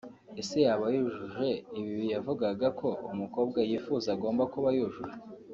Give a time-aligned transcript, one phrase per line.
[0.41, 1.49] Ese yaba yujuje
[1.79, 5.17] ibi yavugaga ko umukobwa yifuza agomba kuba yujuje